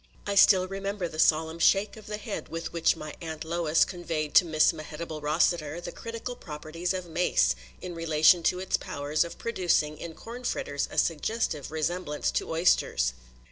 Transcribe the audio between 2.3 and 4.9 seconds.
with which my Aunt Lois conveyed to Miss